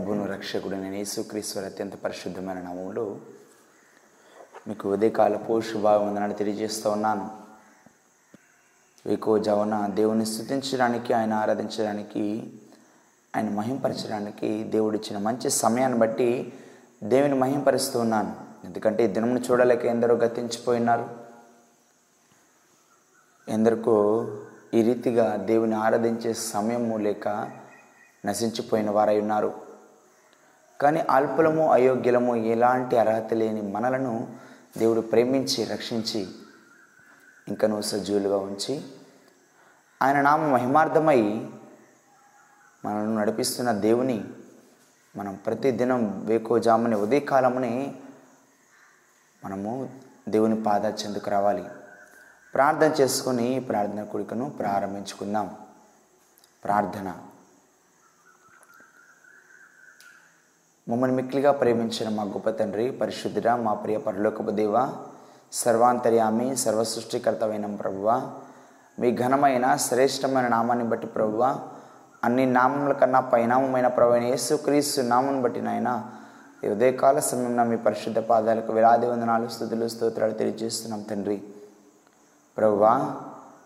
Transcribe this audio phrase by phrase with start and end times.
[0.00, 3.18] ప్రభును ప్రభువును రక్షకుడైన యేసుక్రీశ్వర అత్యంత పరిశుద్ధమైన నామంలో
[4.68, 7.30] మీకు ఉదయకాలపు శుభావందనాలు తెలియజేస్తూ ఉన్నాను.
[9.08, 12.52] ఎక్కువ జవన దేవుని స్థుతించడానికి ఆయన ఆరాధించడానికి
[13.36, 16.52] ఆయన మహింపరచడానికి దేవుడిచ్చిన మంచి సమయాన్ని బట్టి
[17.02, 18.36] దేవుని మహింపరుస్తూ ఉన్నాను.
[18.64, 21.08] ఎందుకంటే ఈ దినమును చూడలేక ఎందరో గతించిపోయినారు.
[23.48, 24.26] ఎందరికో
[24.74, 27.28] ఈ రీతిగా దేవుని ఆరాధించే సమయము లేక
[28.26, 29.69] నశించిపోయిన వారై ఉన్నారు.
[30.80, 34.36] కానీ అల్పులము అయోగ్యులము ఎలాంటి అర్హత లేని మనలను
[34.78, 36.28] దేవుడు ప్రేమించి రక్షించి
[37.48, 38.82] ఇంకను సజీవులుగా ఉంచి
[40.02, 41.48] ఆయన నామ మహిమార్థమై
[42.84, 44.24] మనల్ని నడిపిస్తున్న దేవుని
[45.16, 47.94] మనం ప్రతిదినం వేకోజాముని ఉదయకాలమునే
[49.44, 49.90] మనము
[50.28, 51.64] దేవుని పాద చెందుకు రావాలి.
[52.54, 55.56] ప్రార్థన చేసుకొని ప్రార్థన కొడుకును ప్రారంభించుకుందాం.
[56.64, 57.12] ప్రార్థన.
[60.86, 64.76] మమ్మల్ని మిక్కిలిగా ప్రేమించిన మా గొప్ప తండ్రి పరిశుద్ధిర మా ప్రియ పరలోకపు దేవ
[65.52, 68.08] సర్వాంతర్యామి సర్వసృష్టికర్తమైన ప్రభువ
[68.98, 71.42] మీ ఘనమైన శ్రేష్టమైన నామాన్ని బట్టి ప్రభువ
[72.24, 75.90] అన్ని నామముల కన్నా పైనామమైన ప్రభు యేసుక్రీస్తు నామను బట్టి నాయన
[76.72, 81.38] ఉదయకాల సమయంలో మీ పరిశుద్ధ పాదాలకు వేలాది వందనాలు స్థుతులు స్తోత్రాలు తెలియజేస్తున్నాం తండ్రి.
[82.56, 82.92] ప్రభువా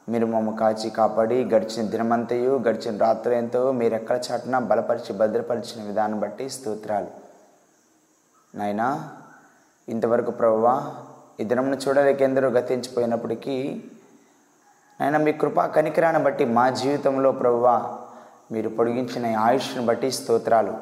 [0.09, 6.21] మీరు మమ్మ కాచి కాపాడి గడిచిన దినమంతయు గడిచిన రాత్రి ఎంతో మీరు ఎక్కడ చాటున బలపరిచి భద్రపరిచిన విధానం
[6.21, 7.11] బట్టి స్తోత్రాలు.
[8.57, 9.11] నాయనా
[9.89, 10.75] ఇంతవరకు ప్రభువా
[11.41, 13.85] ఈ దినమును చూడలేకెందరో గతించిపోయినప్పటికీ
[15.01, 17.99] నాయన మీ కృపా కనికరాన్ని బట్టి మా జీవితంలో ప్రభువా
[18.53, 20.75] మీరు పొడిగించిన ఆయుష్ను బట్టి స్తోత్రాలు.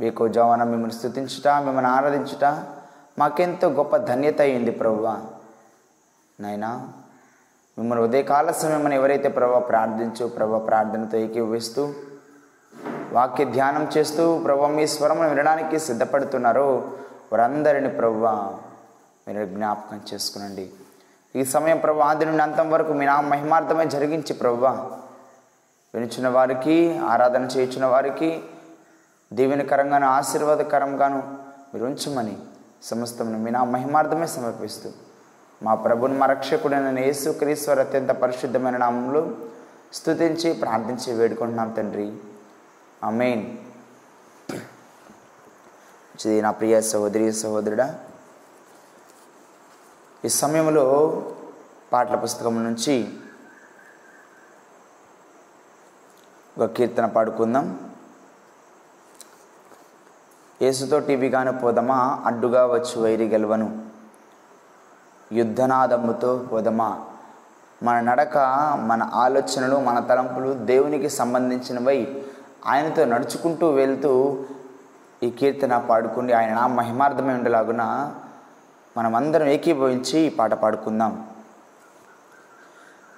[0.00, 2.44] మీకు జవాన మిమ్మల్ని స్థుతించుట మిమ్మల్ని ఆరాధించుట
[3.18, 5.20] మాకెంతో గొప్ప ధన్యత అయింది ప్రభువా
[6.40, 6.92] నాయనా
[7.78, 11.82] మిమ్మల్ని ఉదయకాల సమయమని ఎవరైతే ప్రభా ప్రార్థించు ప్రభా ప్రార్థనతో ఏకీభవిస్తూ
[13.12, 16.68] వాక్య ధ్యానం చేస్తూ ప్రభా మీ స్వరమును వినడానికి సిద్ధపడుతున్నారో
[17.32, 18.34] వారందరిని ప్రభా
[19.26, 20.64] మీరు జ్ఞాపకం చేసుకునండి.
[21.34, 24.72] ఈ సమయం ప్రభా ఆది నుండి అంతం వరకు మీ నా మహిమార్థమే జరిగించి ప్రభా
[25.94, 26.76] వినుచున్న వారికి
[27.12, 28.28] ఆరాధన చేయించిన వారికి
[29.30, 31.20] దీవెనకరంగాను ఆశీర్వాదకరంగాను
[31.72, 32.36] మీరు ఉంచమని
[32.82, 34.88] సమస్తమును మీ నా మహిమార్థమే సమర్పిస్తూ
[35.62, 39.30] మా ప్రభుని మరక్షకుడైన రక్షకుడైన యేసుక్రీశ్వర అత్యంత పరిశుద్ధమైన నామంలో
[39.92, 42.16] స్థుతించి ప్రార్థించి వేడుకుంటున్నాం తండ్రి.
[43.02, 43.56] అమెయిన్
[46.14, 48.00] ఇది నా ప్రియ సహోదరి సహోదరుడా
[50.24, 50.84] ఈ సమయంలో
[51.92, 53.08] పాటల పుస్తకం నుంచి
[56.58, 57.92] ఒక కీర్తన పాడుకుందాం.
[60.62, 62.22] యేసుతో టీవీగాను పోదమా?
[62.26, 63.93] అడ్డుగా వచ్చు వైరి గెలవను.
[65.34, 67.00] యుద్ధనాదముతో పోదమా
[67.82, 68.38] మన నడక
[68.80, 72.08] మన ఆలోచనలు మన తలంపులు దేవునికి సంబంధించినవై
[72.66, 74.36] ఆయనతో నడుచుకుంటూ వెళ్తూ
[75.22, 78.12] ఈ కీర్తన పాడుకుని ఆయన నా మహిమార్థమై ఉండేలాగున
[78.96, 81.26] మనమందరం ఏకీభవించి ఈ పాట పాడుకుందాం.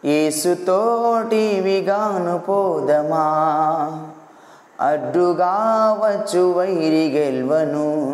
[0.04, 3.24] ఏసుతోటివిగాను పోదమా.
[4.80, 8.06] అడ్డుగా వచ్చు వైరి గెల్వను.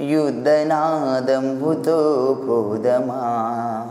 [0.00, 1.98] యుద్ధనాదంబుతో
[2.48, 3.86] పోదమా?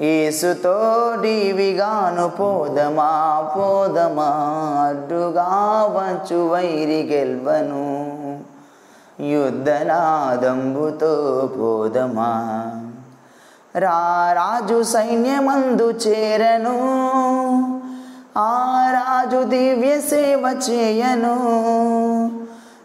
[0.00, 3.52] ఏసుతో డివిగాను పోదమా?
[3.56, 4.54] పోదమా?
[4.88, 8.08] అడ్డుగా వచ్చు వైరి గెల్వను.
[9.22, 12.72] యుద్ధనాదంబుతో పోదమా?
[13.76, 16.78] రారాజు సైన్యమందు చేరను.
[18.38, 22.37] ఆ రాజు దివ్య సేవ చేయను.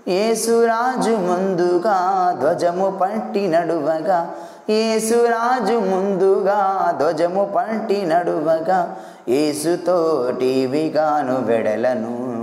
[0.07, 4.31] ఏసురాజు ముందుగా ధ్వజము పట్టి నడువగా.
[4.69, 8.95] ఏసురాజు ముందుగా ధ్వజము పట్టి నడువగా.
[9.29, 12.33] ఏసుతో ఏసుతోటివిగాను వెడలను.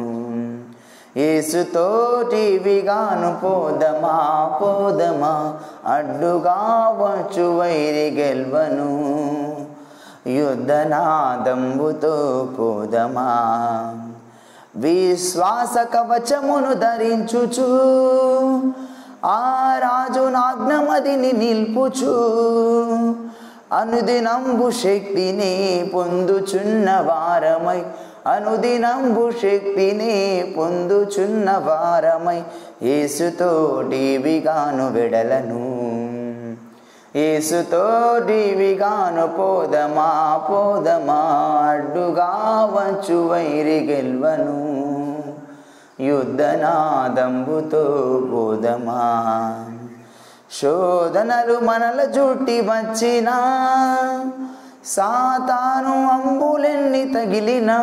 [1.18, 5.54] ఏసుతోటివిగాను పోదమా పోదమా
[5.86, 6.56] అడ్డుగా
[7.00, 8.90] వచ్చు వైరి గెల్వను.
[10.26, 13.28] యుద్ధనాదంబుతో పోదమా.
[14.76, 17.68] విశ్వాస కవచమును ధరించుచు
[19.24, 22.14] ఆ రాజు నాగ్నమదిని నిల్పుచు
[23.72, 27.82] అనుదినంబు శక్తిని పొందుచున్న వారమై
[28.26, 32.42] అనుదినంబు శక్తిని పొందుచున్న వారమై
[32.82, 36.09] ఏసుతోటివిగాను వెడలను.
[37.16, 41.20] ఏసుతోటివిగాను పోదమా పోదమా
[41.70, 42.30] అడ్డుగా
[42.74, 44.84] వచ్చు వైరి గెల్వను.
[46.00, 47.84] యుద్ధనాదంబుతో
[48.32, 49.64] పోదమా.
[50.62, 53.36] శోధనలు మనల జుట్టి వచ్చినా
[54.84, 57.78] సాతాను అంబులెన్ని తగిలినా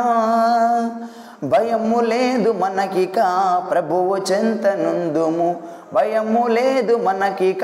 [1.43, 3.15] భయము లేదు మనకిక
[3.71, 5.55] ప్రభువు చెంతనుందుము
[5.93, 7.59] భయము లేదు మనకిక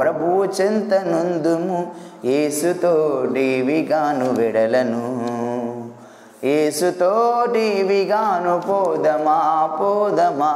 [0.00, 1.92] ప్రభువు చెంతనుందుము
[2.24, 4.32] విడలను.
[4.32, 5.30] వెడలను
[6.44, 10.54] ఏసుతోటివిగాను పోదమా పోదమా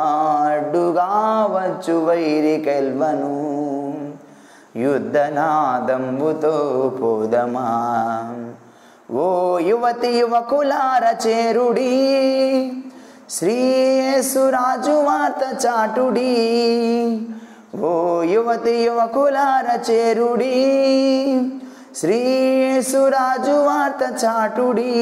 [0.53, 3.55] అడ్డుగా వచ్చు వైరి కెల్వను.
[4.77, 7.91] యుద్ధనాదంబుతో పోదమా.
[9.11, 11.93] ఓ యువతి యువకులార చేరుడి
[13.31, 16.33] శ్రీయేసురాజు వార్త చాటుడి.
[17.81, 20.57] ఓ యువతి యువకులార చేరుడి
[21.97, 24.93] శ్రీయేసురాజు వార్త చాటుడి.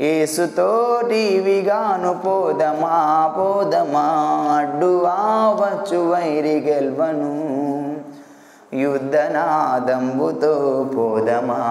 [0.00, 4.04] ఏసుతోటివిగాను పోదమా పోదమా
[4.58, 5.16] అడ్డువా
[5.60, 7.32] వచ్చు వైరి గెల్వను.
[8.76, 10.54] యుద్ధనాదంబుతో
[10.96, 11.62] పోదమా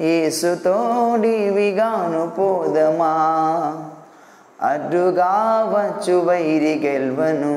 [0.00, 3.14] ఏసుతోడివిగాను పోదమా
[4.62, 5.32] అడ్డుగా
[5.74, 7.54] వచ్చు వైరి గెల్వను.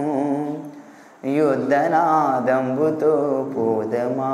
[1.25, 3.11] యుద్ధనాదంబుతో
[3.57, 4.31] పోదమా?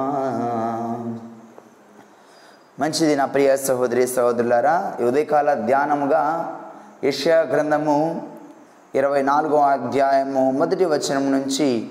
[2.79, 6.53] మంచిది నా ప్రియ సహోదరి సహోదరులారా ఉదయకాల ధ్యానముగా
[7.03, 8.29] యెషయా గ్రంథము
[8.95, 11.89] ఇరవై నాలుగో అధ్యాయము మొదటి వచనం నుంచి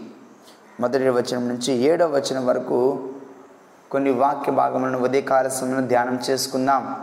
[0.80, 3.08] మొదటి వచనం నుంచి ఏడవ వచనం వరకు
[3.90, 6.96] కొన్ని వాక్య భాగములను ఉదయకాల సమయంలో ధ్యానం చేసుకుందాం.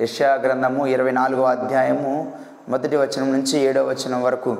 [0.00, 2.32] యష్యా గ్రంథము ఇరవై నాలుగో అధ్యాయము
[2.68, 4.56] మొదటి వచనం నుంచి ఏడవ వచనం వరకు.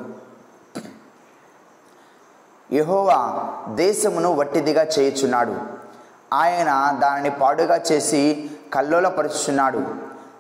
[2.73, 5.57] యహోవా దేశమును వట్టిదిగా చేయుచున్నాడు.
[6.33, 9.83] ఆయన దానిని పాడుగా చేసి కల్లోలపరుచుచున్నాడు.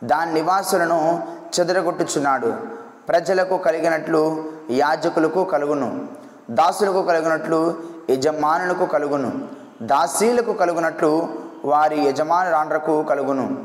[0.05, 1.27] దాని నివాసులను
[1.61, 2.55] చెదరగొట్టుచున్నాడు.
[3.09, 6.01] ప్రజలకు కలిగినట్లు యాజకులకు కలుగును.
[6.51, 7.75] దాసులకు కలిగినట్లు
[8.11, 9.33] యజమానులకు కలుగును.
[9.83, 11.29] దాసీలకు కలుగునట్లు
[11.65, 13.65] వారి యజమానురాండ్రకు కలుగును.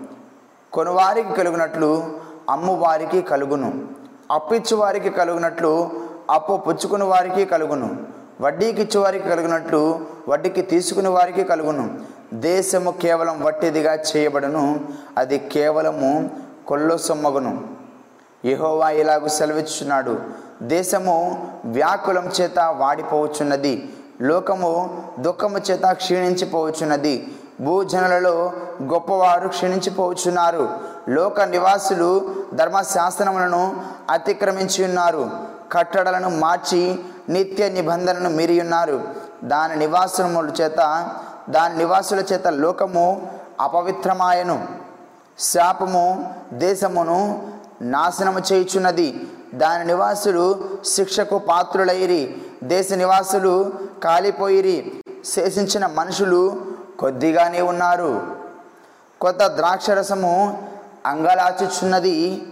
[0.73, 2.13] కొనువారికి కలుగునట్లు
[2.49, 3.73] అమ్మువారికి కలుగును.
[4.31, 5.91] అప్పిచ్చువారికి కలుగునట్లు
[6.31, 8.20] అప్పు పుచ్చుకుని వారికి కలుగును.
[8.41, 9.99] వడ్డీకి ఇచ్చేవారికి కలిగినట్లు
[10.29, 11.85] వడ్డీకి తీసుకునే వారికి కలుగును.
[12.33, 14.63] దేశము కేవలం వట్టిదిగా చేయబడును
[15.17, 16.11] అది కేవలము
[16.67, 17.51] కొల్లో సొమ్మగును
[18.45, 20.19] యెహోవా ఇలాగు సెలవిచ్చుచున్నాడు.
[20.61, 21.17] దేశము
[21.65, 23.73] వ్యాకులం చేత వాడిపోవచ్చున్నది
[24.21, 24.71] లోకము
[25.19, 27.27] దుఃఖము చేత క్షీణించిపోవచ్చున్నది
[27.61, 28.35] భూజనులలో
[28.83, 30.69] గొప్పవారు క్షీణించిపోవచ్చున్నారు.
[31.09, 32.09] లోక నివాసులు
[32.53, 33.63] ధర్మశాసనములను
[34.09, 35.29] అతిక్రమించి ఉన్నారు
[35.71, 36.99] కట్టడలను మార్చి
[37.29, 39.03] నిత్య నిబంధనను మీరి ఉన్నారు.
[39.43, 41.09] దాని నివాసముల చేత
[41.49, 44.67] దాని నివాసుల చేత లోకము అపవిత్రమాయను.
[45.39, 47.47] శాపము దేశమును
[47.81, 49.27] నాశనము చేయుచున్నది.
[49.53, 52.41] దాని నివాసులు శిక్షకు పాత్రులైరి.
[52.63, 53.71] దేశ నివాసులు
[54.03, 55.03] కాలిపోయిరి.
[55.25, 56.61] శేషించిన మనుషులు
[56.99, 58.21] కొద్దిగానే ఉన్నారు.
[59.21, 60.67] కొత్త ద్రాక్షరసము
[61.05, 62.47] అంగలాచుచున్నది.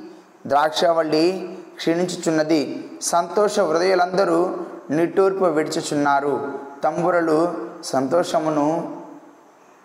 [0.48, 2.62] ద్రాక్షవల్లి క్షీణించుచున్నది.
[3.02, 4.58] సంతోష హృదయులందరూ
[4.90, 6.52] నిట్టూర్పు విడిచుచున్నారు.
[6.84, 8.98] తంబురలు సంతోషమును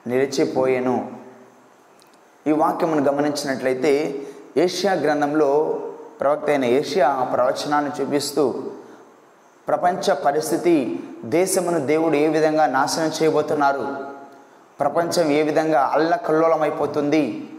[0.07, 1.13] నిలిచిపోయెను.
[2.47, 4.23] ఈ వాక్యమును గమనించినట్లయితే
[4.57, 5.81] ఏషియా గ్రంథంలో
[6.21, 8.63] ప్రవక్త అయిన ఏషియా ప్రవచనాన్ని చూపిస్తూ
[9.69, 10.75] ప్రపంచ పరిస్థితి
[11.25, 13.97] దేశమును దేవుడు ఏ విధంగా నాశనం చేయబోతున్నారు?
[14.81, 17.51] ప్రపంచం ఏ విధంగా అల్లకల్లోలమైపోతుంది?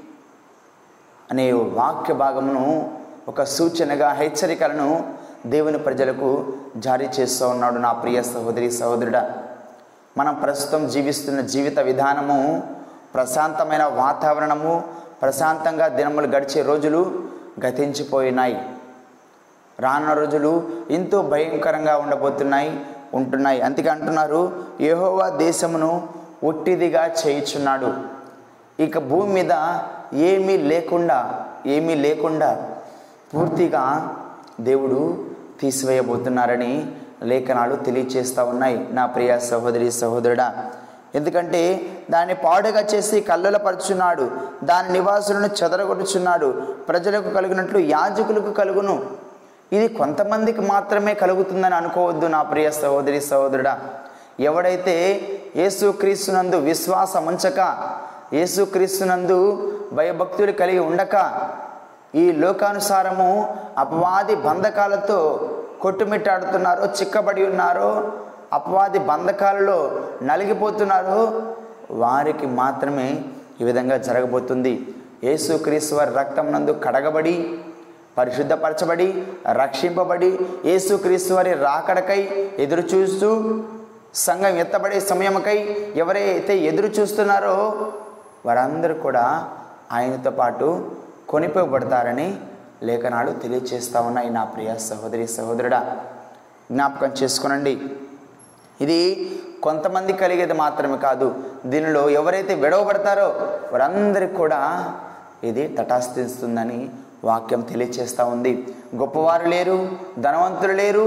[1.31, 5.13] అనే వాక్య భాగమును ఒక సూచనగా హెచ్చరికలను
[5.46, 9.34] దేవుని ప్రజలకు జారీ చేస్తూ ఉన్నాడు నా ప్రియ సహోదరి సహోదరుడా.
[10.17, 12.63] మనం ప్రస్తుతం జీవిస్తున్న జీవిత విధానము
[13.13, 14.84] ప్రశాంతమైన వాతావరణము
[15.22, 17.24] ప్రశాంతంగా దినములు గడిచే రోజులు
[17.65, 18.70] గతించిపోయినాయి.
[19.79, 23.62] రానున్న రోజులు ఎంతో భయంకరంగా ఉండబోతున్నాయి ఉంటున్నాయి.
[23.62, 26.08] అందుకే అంటున్నారు యహోవా దేశమును
[26.44, 27.94] ఒట్టిదిగా చేయుచున్నాడు.
[28.79, 29.79] ఇక భూమి మీద
[30.13, 32.75] ఏమీ లేకుండా ఏమీ లేకుండా
[33.35, 33.83] పూర్తిగా
[34.61, 35.25] దేవుడు
[35.61, 36.91] తీసివేయబోతున్నారని
[37.23, 38.87] లేఖనాలు తెలియచేస్తూ ఉన్నాయి.
[38.91, 40.71] నా ప్రియ సహోదరి సహోదరుడా
[41.15, 41.61] ఎందుకంటే
[42.11, 44.31] దాన్ని పాడుగా చేసి కల్లులపరుచున్నాడు.
[44.63, 46.47] దాని నివాసులను చెదరగొట్టుచున్నాడు
[46.87, 48.95] ప్రజలకు కలిగినట్లు యాజకులకు కలుగును.
[49.73, 53.79] ఇది కొంతమందికి మాత్రమే కలుగుతుందని అనుకోవద్దు నా ప్రియ సహోదరి సహోదరుడా.
[54.39, 54.95] ఎవడైతే
[55.55, 57.59] యేసుక్రీస్తునందు విశ్వాసం ఉంచక
[58.33, 59.39] యేసుక్రీస్తునందు
[59.93, 61.15] భయభక్తులు కలిగి ఉండక
[62.15, 65.50] ఈ లోకానుసారము అపవాది బంధకాలతో
[65.81, 68.12] కొట్టుమిట్టాడుతున్నారో చిక్కబడి ఉన్నారో.
[68.53, 71.43] అపవాది బంధకాలలో నలిగిపోతున్నారో.
[71.91, 73.24] వారికి మాత్రమే
[73.62, 74.88] ఈ విధంగా జరగబోతుంది.
[75.24, 77.60] యేసుక్రీస్తు రక్తం నందు కడగబడి
[78.17, 83.63] పరిశుద్ధపరచబడి రక్షింపబడి యేసుక్రీస్తు రాకడకై ఎదురు చూస్తూ
[84.15, 87.75] సంఘం ఎత్తబడే సమయంకై ఎవరైతే ఎదురు చూస్తున్నారో
[88.45, 89.48] వారందరూ కూడా
[89.91, 90.91] ఆయనతో పాటు
[91.29, 92.27] కొనిపోబడతారని
[92.88, 94.29] లేఖనాలు తెలియచేస్తా ఉన్నాయి.
[94.29, 95.79] నా ప్రియ సహోదరి సహోదరుడా
[96.72, 97.74] జ్ఞాపకం చేసుకునండి.
[98.84, 99.00] ఇది
[99.63, 101.27] కొంతమంది కలిగేది మాత్రమే కాదు.
[101.65, 103.27] దీనిలో ఎవరైతే విడవబడతారో
[103.74, 104.60] వారందరికీ కూడా
[105.50, 106.79] ఇది తటాస్థిస్తుందని
[107.24, 108.53] వాక్యం తెలియచేస్తూ ఉంది.
[108.96, 109.77] గొప్పవారు లేరు
[110.20, 111.05] ధనవంతులు లేరు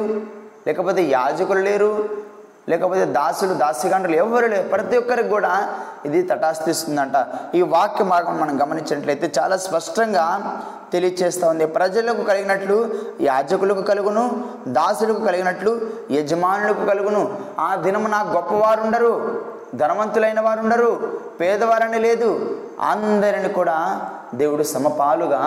[0.66, 1.90] లేకపోతే యాజకులు లేరు
[2.68, 4.68] లేకపోతే దాసులు దాసిగంటలు ఎవరు లేరు.
[4.68, 5.52] ప్రతి ఒక్కరికి కూడా
[6.04, 7.16] ఇది తటాస్థిస్తుందంట
[7.54, 10.26] ఈ వాక్య మార్గం మనం గమనించినట్లయితే చాలా స్పష్టంగా
[10.92, 11.66] తెలియచేస్తూ ఉంది.
[11.66, 12.76] ప్రజలకు కలిగినట్లు
[13.20, 15.72] యాజకులకు కలుగును దాసులకు కలిగినట్లు
[16.10, 17.22] యజమానులకు కలుగును.
[17.58, 19.12] ఆ దినము నాకు గొప్పవారు ఉండరు
[19.74, 22.30] ధనవంతులైన వారు ఉండరు పేదవారని లేదు.
[22.90, 23.78] అందరిని కూడా
[24.34, 25.42] దేవుడు సమపాలుగా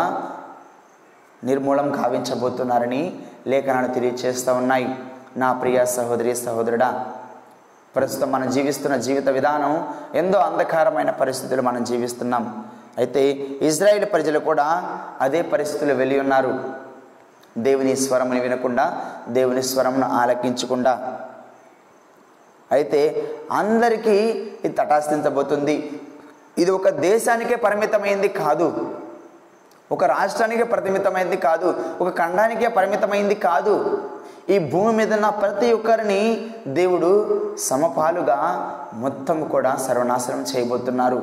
[1.43, 3.03] నిర్మూలం కావించబోతున్నారని
[3.47, 4.95] లేఖనాలు తెలియచేస్తూ ఉన్నాయి.
[5.37, 7.05] నా ప్రియ సహోదరి సహోదరుడా
[7.95, 12.65] ప్రస్తుతం మనం జీవిస్తున్న జీవిత విధానం ఎంతో అంధకారమైన పరిస్థితులు మనం జీవిస్తున్నాం.
[12.97, 13.29] అయితే
[13.61, 14.65] ఇజ్రాయేల్ ప్రజలు కూడా
[15.21, 16.59] అదే పరిస్థితులు వెళ్ళి ఉన్నారు.
[17.57, 21.19] దేవుని స్వరముని వినకుండా దేవుని స్వరమును ఆలకించకుండా.
[22.71, 24.17] అయితే అందరికీ
[24.65, 26.01] ఇది తటాస్థించబోతుంది
[26.57, 28.97] ఇది ఒక దేశానికే పరిమితమైంది కాదు.
[29.91, 31.67] ఒక రాష్ట్రానికే పరిమితమైంది కాదు
[32.01, 33.75] ఒక ఖండానికే పరిమితమైంది కాదు.
[34.49, 37.09] ఈ భూమి మీద ఉన్న ప్రతి ఒక్కరిని దేవుడు
[37.59, 38.39] సమపాలుగా
[38.93, 41.21] మొత్తం కూడా సర్వనాశనం చేయబోతున్నారు.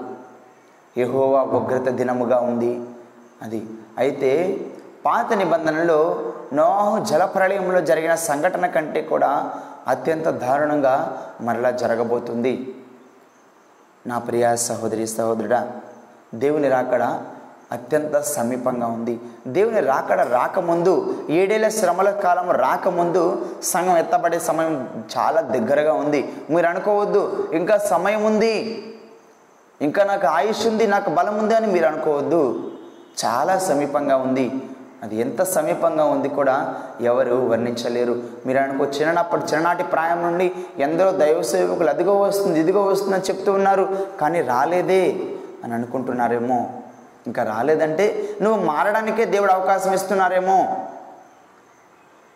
[0.98, 2.80] యహోవా ఉగ్రత దినముగా ఉంది.
[3.42, 3.66] అది
[3.98, 4.60] అయితే
[5.06, 6.18] పాత నిబంధనలో
[6.52, 9.30] నోహు జలప్రళయంలో జరిగిన సంఘటన కంటే కూడా
[9.88, 10.94] అత్యంత దారుణంగా
[11.40, 12.74] మరలా జరగబోతుంది.
[14.06, 15.60] నా ప్రియ సహోదరి సహోదరుడా
[16.34, 17.10] దేవుని రాకడా
[17.72, 19.20] అత్యంత సమీపంగా ఉంది.
[19.46, 26.32] దేవుని రాకడ రాకముందు ఏడేళ్ళ శ్రమల కాలం రాకముందు సంఘం ఎత్తబడే సమయం చాలా దగ్గరగా ఉంది.
[26.50, 28.84] మీరు అనుకోవద్దు ఇంకా సమయం ఉంది.
[29.82, 32.72] ఇంకా నాకు ఆయుష్ ఉంది నాకు బలం ఉంది అని మీరు అనుకోవద్దు.
[33.24, 34.52] చాలా సమీపంగా ఉంది.
[35.02, 38.22] అది ఎంత సమీపంగా ఉంది కూడా ఎవరు వర్ణించలేరు.
[38.46, 43.98] మీరు అనుకో చిన్నప్పటి చిన్ననాటి ప్రాయం నుండి ఎందరో దైవ సేవకులు అదిగో వస్తుంది ఇదిగో వస్తుందని చెప్తూ ఉన్నారు.
[44.20, 45.16] కానీ రాలేదే
[45.64, 46.77] అని అనుకుంటున్నారేమో.
[47.28, 50.86] ఇంకా రాలేదంటే నువ్వు మారడానికే దేవుడు అవకాశం ఇస్తున్నారేమో.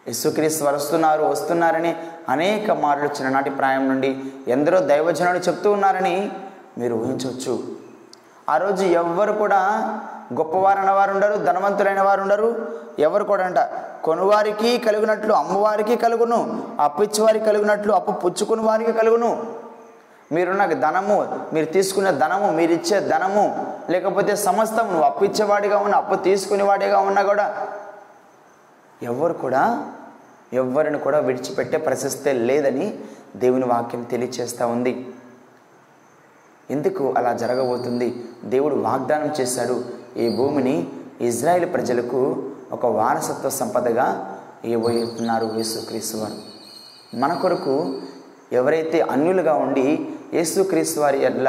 [0.06, 1.96] యేసుక్రీస్తు వరుస్తున్నారు వస్తున్నారని
[2.28, 4.18] అనేక మార్లు చిన్ననాటి ప్రాయం నుండి
[4.49, 6.32] ఎందరో దైవజనులు చెప్తూ ఉన్నారని
[6.78, 7.62] మీరు ఊహించవచ్చు.
[8.49, 9.61] ఆ రోజు ఎవ్వరు కూడా
[10.32, 12.49] గొప్పవారైన వారు ఉండరు ధనవంతులైన వారు ఉండరు
[12.99, 13.58] ఎవరు కూడా అంట
[14.04, 16.38] కొనువారికి కలిగినట్లు అమ్మవారికి కలుగును
[16.80, 19.46] అప్పిచ్చేవారికి కలిగినట్లు అప్పు పుచ్చుకుని వారికి కలుగును.
[20.32, 21.16] మీరున్న ధనము
[21.52, 27.46] మీరు తీసుకునే ధనము మీరు ఇచ్చే ధనము లేకపోతే సమస్తం నువ్వు అప్పిచ్చేవాడిగా ఉన్న అప్పు తీసుకునేవాడిగా ఉన్నా కూడా
[29.02, 29.62] ఎవరు కూడా
[30.61, 32.87] ఎవరిని కూడా విడిచిపెట్టే ప్రశస్తే లేదని
[33.37, 34.92] దేవుని వాక్యం తెలియచేస్తూ ఉంది.
[36.70, 38.08] ఎందుకు అలా జరగబోతుంది?
[38.44, 39.76] దేవుడు వాగ్దానం చేశాడు
[40.16, 40.76] ఈ భూమిని
[41.20, 42.20] ఇజ్రాయెల్ ప్రజలకు
[42.72, 44.06] ఒక వారసత్వ సంపదగా
[44.64, 46.38] ఇవ్వబోతున్నారు యేసుక్రీస్తు వారు.
[47.16, 47.75] మన కొరకు
[48.52, 49.87] ఎవరైతే అన్యులుగా ఉండి
[50.34, 51.49] యేసుక్రీస్తు వారి ఎడ్ల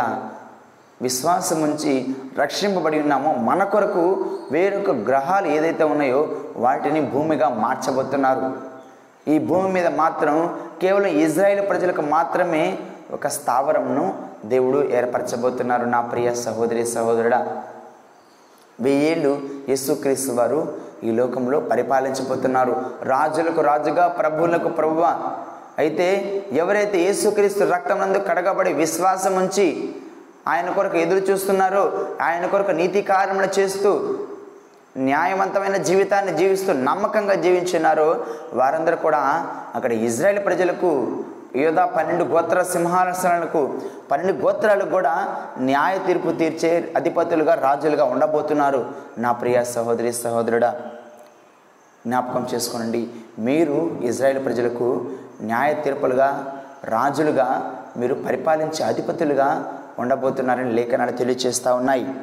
[1.03, 1.93] విశ్వాసం ఉంచి
[2.41, 4.03] రక్షింపబడి ఉన్నామో మన కొరకు
[4.51, 6.21] వేరొక గ్రహాలు ఏదైతే ఉన్నాయో
[6.55, 8.47] వాటిని భూమిగా మార్చబోతున్నారు.
[9.33, 10.35] ఈ భూమి మీద మాత్రం
[10.81, 12.63] కేవలం ఇజ్రాయేల్ ప్రజలకు మాత్రమే
[13.13, 14.05] ఒక స్థావరంను
[14.45, 15.85] దేవుడు ఏర్పరచబోతున్నారు.
[15.85, 17.39] నా ప్రియ సహోదరి సహోదరుడా
[18.81, 19.31] వెయ్యేళ్ళు
[19.69, 20.59] యేసుక్రీస్తు వారు
[21.03, 22.73] ఈ లోకంలో పరిపాలించబోతున్నారు.
[23.03, 25.03] రాజులకు రాజుగా ప్రభువులకు ప్రభువ.
[25.79, 26.07] అయితే
[26.53, 29.67] ఎవరైతే యేసుక్రీస్తు రక్తం నందు కడగబడి విశ్వాసం ఉంచి
[30.47, 32.07] ఆయన కొరకు ఎదురు చూస్తున్నారు.
[32.21, 34.17] ఆయన కొరకు నీతి కార్యములు చేస్తూ
[34.97, 38.25] న్యాయవంతమైన జీవితాన్ని జీవిస్తూ నమ్మకంగా జీవించున్నారో.
[38.53, 39.21] వారందరూ కూడా
[39.75, 40.89] అక్కడ ఇజ్రాయెల్ ప్రజలకు
[41.55, 43.79] యోధా పన్నెండు గోత్ర సింహాసనాలకు
[44.11, 45.13] పన్నెండు గోత్రాలకు కూడా
[45.59, 48.85] న్యాయ తీర్పు తీర్చే అధిపతులుగా రాజులుగా ఉండబోతున్నారు.
[49.17, 50.81] నా ప్రియ సహోదరి సహోదరుడా
[52.07, 53.07] జ్ఞాపకం చేసుకోనండి.
[53.39, 57.47] మీరు ఇజ్రాయెల్ ప్రజలకు న్యాయ తీర్పులుగా రాజులుగా
[57.97, 62.13] మీరు పరిపాలించే అధిపతులుగా ఉండబోతున్నారని లేఖనాలు తెలియచేస్తూ ఉన్నాయి.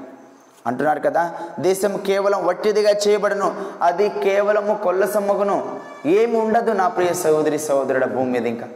[0.67, 7.59] అంటున్నారు కదా దేశం కేవలం వట్టిదిగా చేయబడను అది కేవలము కొల్ల సమ్మగును ఏమి ఉండదు నా ప్రియ సహోదరి
[7.59, 8.69] సహోదరుడ భూమి మీద ఇంకా.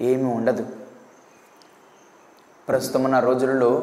[0.00, 0.66] ఏమి ఉండదు.
[2.68, 3.82] ప్రస్తుతం ఉన్న రోజులలో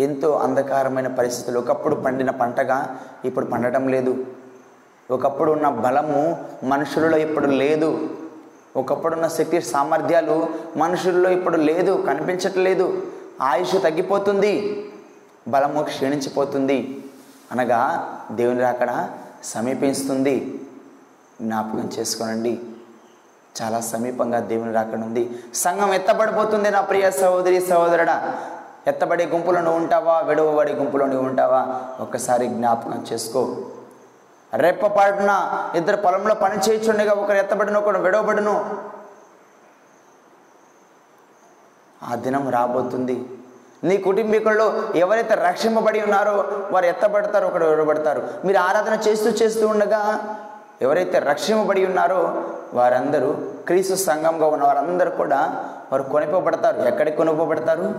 [0.00, 1.60] ఎంతో అంధకారమైన పరిస్థితులు.
[1.60, 4.26] ఒకప్పుడు పండిన పంటగా ఇప్పుడు పండటం లేదు.
[5.10, 8.10] ఒకప్పుడు ఉన్న బలము మనుషులలో ఇప్పుడు లేదు.
[8.76, 13.02] ఒకప్పుడున్న శక్తి సామర్థ్యాలు మనుషుల్లో ఇప్పుడు లేదు కనిపించట్లేదు.
[13.40, 14.52] ఆయుష్ తగ్గిపోతుంది
[15.48, 17.04] బలము క్షీణించిపోతుంది.
[17.52, 17.80] అనగా
[18.30, 19.08] దేవుని రాకడ
[19.44, 20.60] సమీపిస్తుంది
[21.40, 22.60] జ్ఞాపకం చేసుకోనండి.
[23.62, 25.30] చాలా సమీపంగా దేవుని రాకడ ఉంది.
[25.54, 28.38] సంఘం ఎత్తబడిపోతుంది నా ప్రియ సహోదరి సహోదరుడా.
[28.86, 31.80] ఎత్తబడే గుంపులో నువ్వు ఉంటావా విడవబడే గుంపులో నువ్వు ఉంటావా?
[32.00, 33.56] ఒక్కసారి జ్ఞాపకం చేసుకో.
[34.54, 35.32] రెప్పపాటున
[35.74, 38.80] ఇద్దరు పొలంలో పని చేయించుండగా ఒకరు ఎత్తబడిన ఒకడు విడవబడును.
[42.02, 43.24] ఆ దినం రాబోతుంది.
[43.84, 50.26] నీ కుటుంబీకుల్లో ఎవరైతే రక్షింపబడి ఉన్నారో వారు ఎత్తబడతారు ఒకడు విడబడతారు మీరు ఆరాధన చేస్తూ చేస్తూ ఉండగా
[50.82, 52.44] ఎవరైతే రక్షింపబడి ఉన్నారో
[52.74, 53.32] వారందరూ
[53.66, 56.80] క్రీస్తు సంఘంగా ఉన్న వారందరూ కూడా వారు కొనిపోబడతారు.
[56.80, 57.94] ఎక్కడికి కొనుకోబడతారు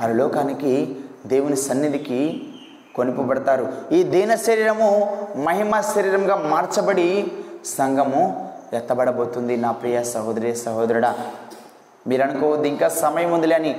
[0.00, 2.50] పరలోకానికి దేవుని సన్నిధికి
[2.96, 3.66] కొనిపబడతారు.
[3.92, 4.88] ఈ దీన శరీరము
[5.36, 7.32] మహిమ శరీరంగా మార్చబడి
[7.66, 9.56] సంఘము ఎత్తబడబోతుంది.
[9.56, 11.12] నా ప్రియ సహోదరి సహోదరుడా
[12.06, 13.72] మీరు అనుకోవద్దు ఇంకా సమయం ఉందిలే అని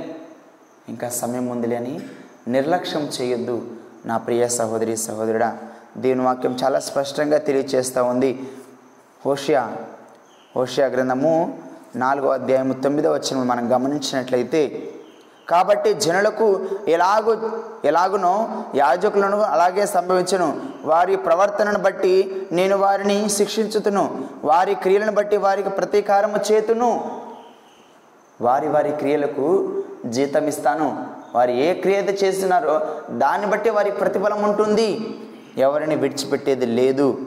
[0.90, 2.00] ఇంకా సమయం ఉందిలే అని
[2.48, 3.58] నిర్లక్ష్యం చేయొద్దు.
[4.06, 5.58] నా ప్రియ సహోదరి సహోదరుడా
[5.98, 8.32] దీని వాక్యం చాలా స్పష్టంగా తెలియచేస్తూ ఉంది.
[9.26, 9.64] హోషియా
[10.56, 11.60] హోషియా గ్రంథము
[11.96, 14.62] నాలుగో అధ్యాయము తొమ్మిదో వచ్చిన మనం గమనించినట్లయితే
[15.50, 20.62] కాబట్టి జనులకు ఎలాగు ఎలాగునో యాజకులను అలాగే సంభవించను.
[20.86, 24.28] వారి ప్రవర్తనను బట్టి నేను వారిని శిక్షించుతును.
[24.44, 27.22] వారి క్రియలను బట్టి వారికి ప్రతీకారము చేతును.
[28.42, 35.20] వారి వారి క్రియలకు జీతం ఇస్తాను వారు ఏ క్రియ చేస్తున్నారో దాన్ని బట్టి వారి ప్రతిఫలం ఉంటుంది.
[35.58, 37.18] ఎవరిని విడిచిపెట్టేది లేదు.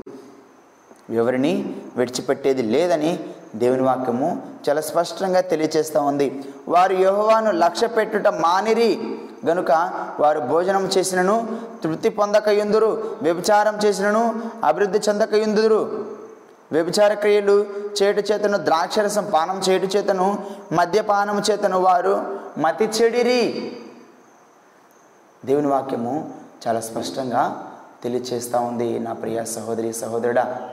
[1.11, 3.21] ఎవరిని విడిచిపెట్టేది లేదని
[3.57, 6.45] దేవుని వాక్యము చాలా స్పష్టంగా తెలియచేస్తూ ఉంది.
[6.69, 9.19] వారు యహోవాను లక్ష్య పెట్టుట మానిరి.
[9.47, 9.71] గనుక
[10.21, 11.49] వారు భోజనం చేసినను
[11.83, 16.07] తృప్తి పొందక యుందురు వ్యభిచారం చేసినను అభివృద్ధి చెందక యుందురు
[16.73, 17.67] వ్యభిచార క్రియలు
[18.03, 20.39] చేటు చేతను ద్రాక్షరసం పానం చేటు చేతను
[20.73, 23.77] మద్యపానం చేతను వారు మతి చెడిరి.
[25.45, 26.31] దేవుని వాక్యము
[26.69, 28.99] చాలా స్పష్టంగా తెలియచేస్తూ ఉంది.
[28.99, 30.69] నా ప్రియ సహోదరి సహోదరుడా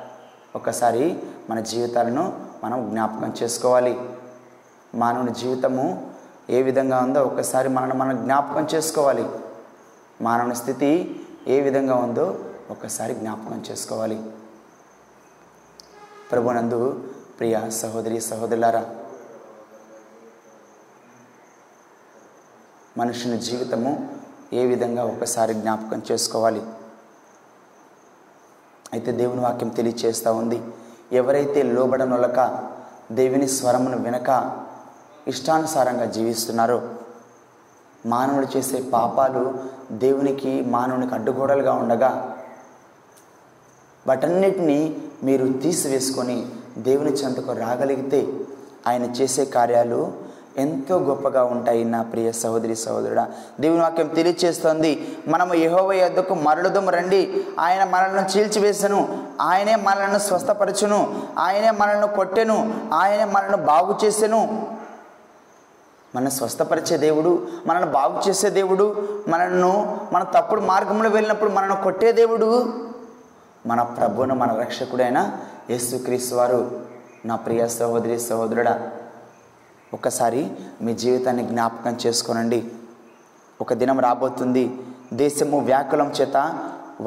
[0.55, 1.17] ఒకసారి
[1.49, 3.93] మన జీవితాలను మనం జ్ఞాపకం చేసుకోవాలి.
[4.95, 6.13] మానవుని జీవితము
[6.49, 9.25] ఏ విధంగా ఉందో ఒకసారి మనల్ని మనం జ్ఞాపకం చేసుకోవాలి.
[10.21, 10.91] మానవుని స్థితి
[11.47, 12.39] ఏ విధంగా ఉందో
[12.71, 14.17] ఒకసారి జ్ఞాపకం చేసుకోవాలి.
[16.31, 16.79] ప్రభునందు
[17.39, 18.95] ప్రియ సహోదరి సహోదరులారా
[22.97, 23.91] మనుషుని జీవితము
[24.53, 26.61] ఏ విధంగా ఒకసారి జ్ఞాపకం చేసుకోవాలి.
[28.93, 30.61] అయితే దేవుని వాక్యం తెలియచేస్తూ ఉంది.
[31.15, 32.39] ఎవరైతే లోబడనొలక
[33.12, 34.30] దేవుని స్వరమును వినక
[35.28, 36.78] ఇష్టానుసారంగా జీవిస్తున్నారో
[38.06, 39.43] మానవుడు చేసే పాపాలు
[39.97, 42.12] దేవునికి మానవునికి అడ్డుగోడలుగా ఉండగా
[44.06, 44.80] వాటన్నిటినీ
[45.23, 46.38] మీరు తీసివేసుకొని
[46.80, 48.19] దేవుని చెంతకు రాగలిగితే
[48.88, 49.99] ఆయన చేసే కార్యాలు
[50.57, 53.27] ఎంతో గొప్పగా ఉంటాయి నా ప్రియ సహోదరి సహోదరుడా.
[53.59, 55.17] దేవుని వాక్యం తెలియచేస్తోంది.
[55.27, 57.47] మనము యహోవ యొద్దకు మరలుదము రండి.
[57.59, 59.17] ఆయన మనల్ని చీల్చివేసను.
[59.41, 61.21] ఆయనే మనల్ని స్వస్థపరచును.
[61.39, 62.75] ఆయనే మనల్ని కొట్టెను.
[62.93, 64.67] ఆయనే మనల్ని బాగు చేసెను.
[66.15, 72.73] మనల్ని స్వస్థపరిచే దేవుడు మనల్ని బాగు చేసే దేవుడు మనల్ని మన తప్పుడు మార్గంలో వెళ్ళినప్పుడు మనల్ని కొట్టే దేవుడు
[73.65, 75.31] మన ప్రభువును మన రక్షకుడైన
[75.69, 76.71] యేసుక్రీస్తు వారు.
[77.25, 78.89] నా ప్రియ సహోదరి సహోదరుడా
[79.97, 80.41] ఒకసారి
[80.81, 82.60] మీ జీవితాన్ని జ్ఞాపకం చేసుకోనండి.
[83.62, 84.63] ఒక దినం రాబోతుంది.
[85.13, 86.38] దేశము వ్యాకులం చేత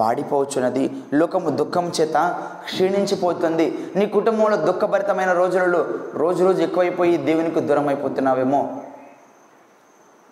[0.01, 2.16] వాడిపోవచ్చున్నది లోకము దుఃఖం చేత
[2.64, 3.66] క్షీణించిపోతుంది.
[3.96, 5.81] నీ కుటుంబంలో దుఃఖభరితమైన రోజులలో
[6.14, 8.61] రోజు రోజు ఎక్కువైపోయి దేవునికి దూరం అయిపోతున్నావేమో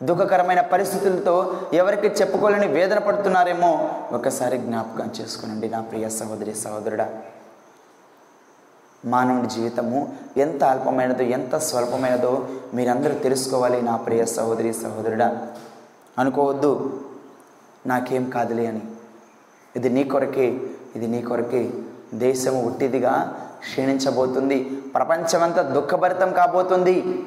[0.08, 1.34] దుఃఖకరమైన పరిస్థితులతో
[1.72, 3.70] ఎవరికి చెప్పుకోలేని వేదన పడుతున్నారేమో.
[4.12, 7.06] ఒకసారి జ్ఞాపకం చేసుకునండి నా ప్రియ సహోదరి సహోదరుడా.
[9.06, 15.46] మానవుని జీవితము ఎంత అల్పమైనదో ఎంత స్వల్పమైనదో మీరందరూ తెలుసుకోవాలి నా ప్రియ సహోదరి సహోదరుడా.
[16.18, 17.00] అనుకోవద్దు
[17.86, 18.80] నాకేం కాదులే అని.
[19.76, 20.60] ఇది నీ కొరకే
[20.96, 21.70] ఇది నీ కొరకే.
[22.14, 24.64] దేశము ఉట్టిదిగా క్షీణించబోతుంది
[24.94, 27.24] ప్రపంచమంతా దుఃఖభరితం కాబోతుంది.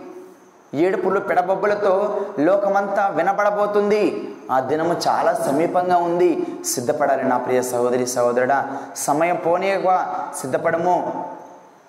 [0.74, 6.46] ఏడుపులు పెడబొబ్బులతో లోకమంతా వినపడబోతుంది ఆ దినము చాలా సమీపంగా ఉంది.
[6.66, 8.78] సిద్ధపడాలి నా ప్రియ సహోదరి సహోదరుడా.
[8.96, 11.24] సమయం పోనీగా సిద్ధపడము.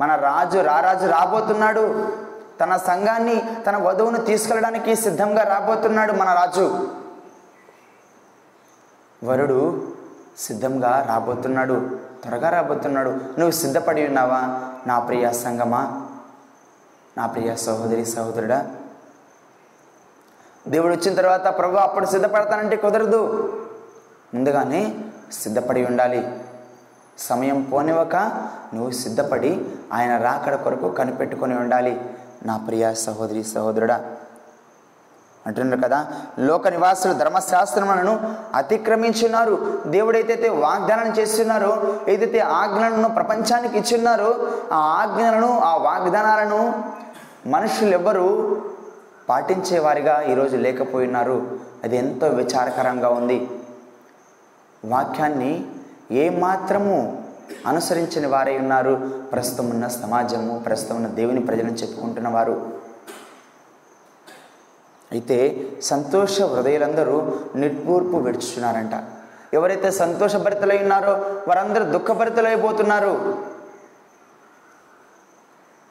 [0.01, 2.13] మన రాజు రారాజు రాబోతున్నాడు.
[2.61, 6.89] తన సంఘాన్ని తన వధువును తీసుకెళ్ళడానికి సిద్ధంగా రాబోతున్నాడు మన రాజు.
[9.25, 9.93] వరుడు
[10.39, 13.11] సిద్ధంగా రాబోతున్నాడు త్వరగా రాబోతున్నాడు.
[13.11, 14.71] నువ్వు సిద్ధపడి ఉన్నావా?
[14.87, 16.07] నా ప్రియ సంగమా
[17.19, 18.71] నా ప్రియ సహోదరి సహోదరుడా.
[20.69, 23.23] దేవుడు వచ్చిన తర్వాత ప్రభు అప్పుడు సిద్ధపడతానంటే కుదరదు.
[24.35, 24.95] ముందుగానే
[25.33, 26.45] సిద్ధపడి ఉండాలి.
[27.29, 28.17] సమయం పోనివ్వక
[28.75, 32.01] నువ్వు సిద్ధపడి ఆయన రాకడ కొరకు కనిపెట్టుకొని ఉండాలి.
[32.47, 34.17] నా ప్రియ సహోదరి సహోదరుడా
[35.47, 36.07] అంటున్నారు కదా
[36.39, 46.85] లోక నివాసులు ధర్మశాస్త్రములను అతిక్రమించున్నారు దేవుడైతే వాగ్దానం చేస్తున్నారో ఏదైతే ఆజ్ఞలను ప్రపంచానికి ఇచ్చున్నారో ఆ ఆజ్ఞలను ఆ వాగ్దానాలను
[47.47, 48.57] మనుషులు ఎవ్వరూ
[49.29, 51.59] పాటించేవారిగా ఈరోజు లేకపోయినారు.
[51.85, 53.51] అది ఎంతో విచారకరంగా ఉంది.
[54.85, 55.67] వాక్యాన్ని
[56.11, 57.23] ఏమాత్రము
[57.67, 58.95] అనుసరించని వారై ఉన్నారు.
[59.33, 62.73] ప్రస్తుతం ఉన్న సమాజము ప్రస్తుతం ఉన్న దేవుని ప్రజలను చెప్పుకుంటున్న వారు
[65.13, 68.93] అయితే సంతోష హృదయులందరూ నిట్పూర్పు విడుచుచున్నారంట.
[69.55, 71.13] ఎవరైతే సంతోషభరితలై ఉన్నారో
[71.49, 73.39] వారందరూ దుఃఖభరితలైపోతున్నారు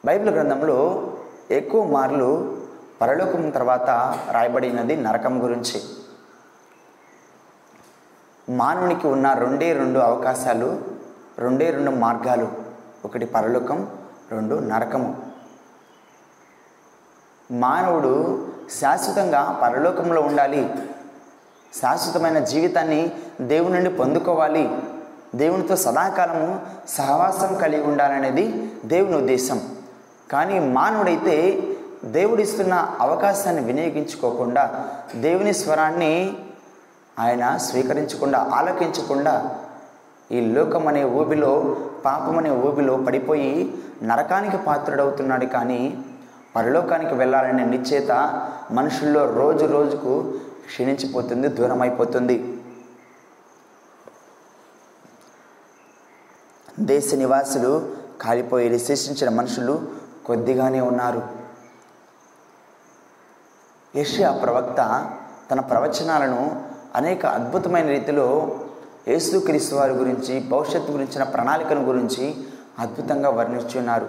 [0.04, 1.02] బైబిల్ గ్రంథంలో
[1.50, 2.56] ఎక్కువ మార్లు
[3.00, 3.90] పరలోకం తర్వాత
[4.30, 5.82] రాయబడినది నరకం గురించి.
[8.50, 10.80] మానవునికి ఉన్న రెండే రెండు అవకాశాలు
[11.38, 12.48] రెండే రెండు మార్గాలు.
[13.04, 13.86] ఒకటి పరలోకం
[14.30, 15.16] రెండు నరకము.
[17.50, 18.48] మానవుడు
[18.80, 20.74] శాశ్వతంగా పరలోకంలో ఉండాలి.
[21.82, 24.78] శాశ్వతమైన జీవితాన్ని దేవుని నుండి పొందుకోవాలి.
[25.34, 29.76] దేవునితో సదాకాలము సహవాసం కలిగి ఉండాలనేది దేవుని ఉద్దేశం.
[30.30, 31.62] కానీ మానవుడైతే
[32.04, 36.36] దేవుడిస్తున్న అవకాశాన్ని వినియోగించుకోకుండా దేవుని స్వరాన్ని
[37.20, 39.34] ఆయన స్వీకరించకుండా ఆలకించకుండా
[40.32, 41.52] ఈ లోకం అనే ఊబిలో
[42.04, 43.52] పాపం అనే ఊబిలో పడిపోయి
[44.02, 45.80] నరకానికి పాత్రుడవుతున్నాడు కానీ
[46.56, 48.12] పరలోకానికి వెళ్ళాలనే నిశ్చేత
[48.70, 50.12] మనుషుల్లో రోజు రోజుకు
[50.66, 52.36] క్షీణించిపోతుంది దూరం అయిపోతుంది
[56.80, 57.72] దేశ నివాసులు
[58.20, 59.74] కాలిపోయి విశేషించిన మనుషులు
[60.26, 61.22] కొద్దిగానే ఉన్నారు.
[63.98, 64.80] యెషయా ప్రవక్త
[65.50, 66.42] తన ప్రవచనాలను
[66.96, 68.56] అనేక అద్భుతమైన రీతిలో
[69.08, 72.34] యేసుక్రీస్తు వారి గురించి భవిష్యత్తు గురించిన ప్రణాళికను గురించి
[72.78, 74.08] అద్భుతంగా వర్ణించున్నారు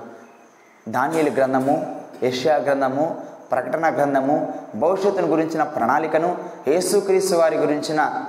[0.90, 8.24] ధాన్యలు గ్రంథము ఏషియా గ్రంథము ప్రకటన గ్రంథము భవిష్యత్తును గురించిన ప్రణాళికను యేసుక్రీస్తు వారి గురించిన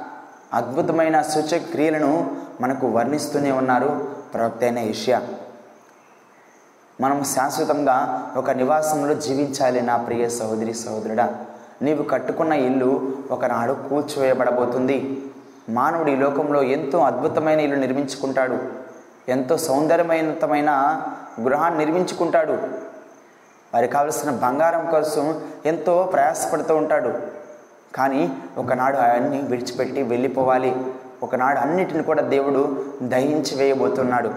[0.55, 5.21] అద్భుతమైన సూచక క్రియలను మనకు వర్ణిస్తూనే ఉన్నారు ప్రవక్త అయిన
[7.01, 11.35] మనం శాశ్వతంగా ఒక నివాసంలో జీవించాలి నా ప్రియ సహోదరి సహోదరుడా.
[11.83, 15.23] నీవు కట్టుకున్న ఇల్లు ఒకనాడు కూల్చివేయబడబోతుంది.
[15.69, 18.59] మానవుడు ఈ లోకంలో ఎంతో అద్భుతమైన ఇల్లు నిర్మించుకుంటాడు.
[19.29, 21.03] ఎంతో సౌందర్యమైనతమైన
[21.41, 22.53] గృహాన్ని నిర్మించుకుంటాడు.
[23.75, 27.13] వారికి కావలసిన బంగారం కోసం ఎంతో ప్రయాసపడుతూ ఉంటాడు.
[27.95, 30.85] కానీ ఒకనాడు అవన్నీ విడిచిపెట్టి వెళ్ళిపోవాలి.
[31.23, 34.31] ఒకనాడు అన్నిటిని కూడా దేవుడు దహించి వేయబోతున్నాడు.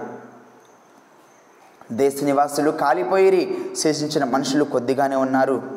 [1.91, 3.57] దేశ నివాసులు కాలిపోయిరి.
[3.77, 5.74] శేషించిన మనుషులు కొద్దిగానే ఉన్నారు.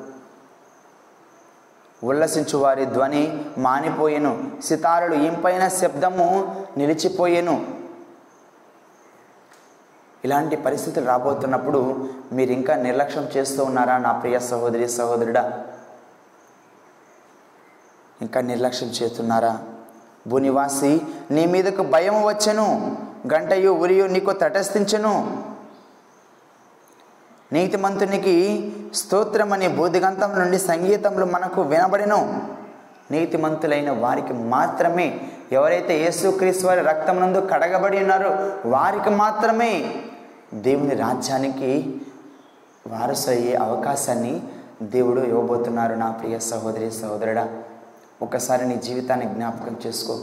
[2.05, 4.51] ఉల్లసించు వారి ధ్వని మానిపోయెను.
[4.65, 6.27] సితారులు ఇంపైన శబ్దము
[6.77, 7.67] నిలిచిపోయెను.
[10.25, 13.99] ఇలాంటి పరిస్థితులు రాబోతున్నప్పుడు మీరు ఇంకా నిర్లక్ష్యం చేస్తూ ఉన్నారా?
[13.99, 15.65] నా ప్రియ సహోదరి సహోదరుడా
[18.23, 19.59] ఇంకా నిర్లక్ష్యం చేస్తున్నారా?
[20.27, 22.97] భూనివాసి నీ మీదకు భయం వచ్చెను.
[23.33, 25.48] గంటయు ఉరియు నీకు తటస్థించెను.
[27.53, 28.35] నీతిమంతునికి
[28.95, 32.49] స్తోత్రం అనే బోధిగంతం నుండి సంగీతంలో మనకు వినబడిను.
[33.11, 35.21] నీతిమంతులైన వారికి మాత్రమే
[35.53, 38.31] ఎవరైతే యేసుక్రీస్తు వారి రక్తం నందు కడగబడి ఉన్నారో
[38.69, 39.95] వారికి మాత్రమే
[40.55, 42.01] దేవుని రాజ్యానికి
[42.87, 44.43] వారసయ్యే అవకాశాన్ని
[44.83, 45.95] దేవుడు ఇవ్వబోతున్నారు.
[45.95, 47.49] నా ప్రియ సహోదరి సహోదరుడా
[48.23, 50.19] ఒకసారి నీ జీవితాన్ని జ్ఞాపకం చేసుకో.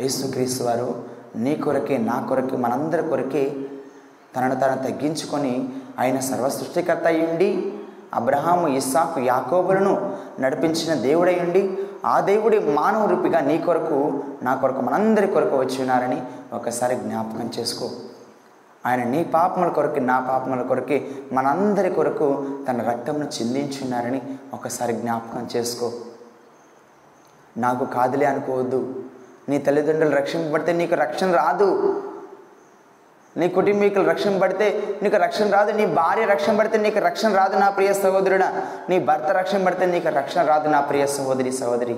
[0.00, 1.04] యేసుక్రీస్తు వారు
[1.36, 3.63] నీ కొరకే నా కొరకే మనందరి కొరకే
[4.36, 5.68] తనను తను తగ్గించుకొని
[5.98, 7.72] ఆయన సర్వ సృష్టికర్త అయ్యుండి
[8.14, 15.56] అబ్రహాము ఇస్సాకు యాకోబులను నడిపించిన దేవుడయ్యుండి ఆ దేవుడి మానవ రూపిగా నీ కొరకు నా కొరకు మనందరి కొరకు
[15.56, 17.90] వచ్చి ఉన్నారని ఒకసారి జ్ఞాపకం చేసుకో.
[18.86, 24.22] ఆయన నీ పాపముల కొరకు నా పాపముల కొరకే మనందరి కొరకు తన రక్తంను చిందించున్నారని
[24.54, 25.92] ఒకసారి జ్ఞాపకం చేసుకో.
[27.56, 29.02] నాకు కాదులే అనుకోవద్దు.
[29.48, 32.02] నీ తల్లిదండ్రులు రక్షింపబడితే నీకు రక్షణ రాదు.
[33.36, 37.70] నీ కుటుంబీకులు రక్షణ పడితే నీకు రక్షణ రాదు నీ భార్య రక్షణ పడితే నీకు రక్షణ రాదు నా
[37.70, 38.62] ప్రియ సహోదరుడా.
[38.88, 41.96] నీ భర్త రక్షణ పడితే నీకు రక్షణ రాదు నా ప్రియ సహోదరి సహోదరి.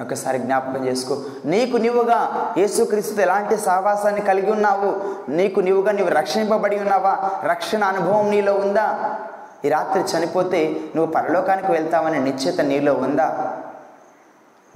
[0.00, 1.22] ఒకసారి జ్ఞాపకం చేసుకో.
[1.44, 4.90] నీకు నీవుగా యేసుక్రీస్తు ఎలాంటి సహవాసాన్ని కలిగి ఉన్నావు?
[5.30, 7.30] నీకు నీవుగా నీవు రక్షింపబడి ఉన్నావా?
[7.44, 9.16] రక్షణ అనుభవం నీలో ఉందా?
[9.64, 13.56] ఈ రాత్రి చనిపోతే నువ్వు పరలోకానికి వెళ్తావనే నిశ్చిత నీలో ఉందా?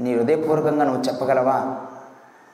[0.01, 1.77] నీ హృదయపూర్వకంగా నువ్వు చెప్పగలవా?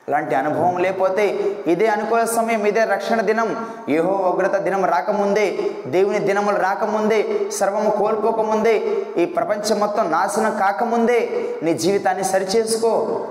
[0.07, 1.27] అలాంటి అనుభవం లేకపోతే
[1.67, 3.67] ఇదే అనుకూల సమయం ఇదే రక్షణ దినం.
[3.89, 8.77] ఏహో ఉగ్రత దినం రాకముందే దేవుని దినములు రాకముందే సర్వము కోల్పోకముందే
[9.17, 13.25] ఈ ప్రపంచం మొత్తం నాశనం కాకముందే నీ జీవితాన్ని సరిచేసుకో.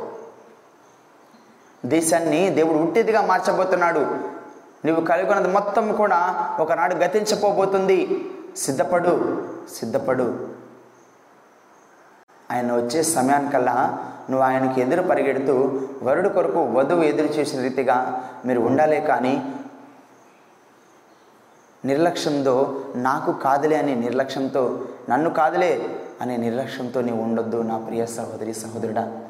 [1.86, 4.00] దేశాన్ని దేవుడు ఉట్టిదిగా మార్చబోతున్నాడు.
[4.86, 6.20] నువ్వు కలుగున్నది మొత్తం కూడా
[6.60, 9.42] ఒకనాడు గతించపోబోతుంది సిద్ధపడు
[9.80, 10.53] సిద్ధపడు.
[12.54, 19.00] ఆయన వచ్చే సమయానికల్లా నువ్వు ఆయనకి ఎదురు పరిగెడుతూ వరుడు కొరకు వధువు ఎదురు చేసిన రీతిగా మీరు ఉండాలే
[19.00, 19.54] కానీ
[21.84, 29.20] నిర్లక్ష్యంతో నాకు కాదులే అనే నిర్లక్ష్యంతో నన్ను కాదులే అనే నిర్లక్ష్యంతో నీవు ఉండొద్దు నా ప్రియ సహోదరి సహోదరుడా.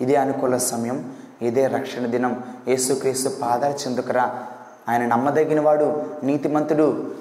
[0.00, 2.44] ఇదే అనుకూల సమయం ఇదే రక్షణ దినం.
[2.68, 4.46] యేసుక్రీస్తు పాదాల చెందుకరా.
[4.88, 7.14] ఆయన నమ్మదగిన వాడు నీతిమంతుడు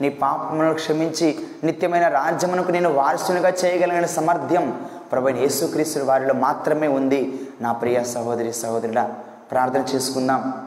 [0.00, 7.48] నీ పాపములను క్షమించి నిత్యమైన రాజ్యమునకు నేను వారసునిగా చేయగలిగిన సమర్థ్యం ప్రభు యేసుక్రీస్తు వారిలో మాత్రమే ఉంది.
[7.60, 9.14] నా ప్రియ సహోదరి సహోదరుడా
[9.50, 10.66] ప్రార్థన చేసుకుందాం.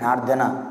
[0.00, 0.64] ప్రార్థన.